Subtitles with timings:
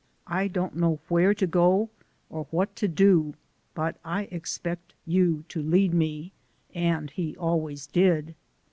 [0.25, 1.91] I don't know where to go
[2.31, 3.35] or what to do,
[3.75, 6.31] but I ex pect you to lead me,'
[6.73, 8.33] an' he always did."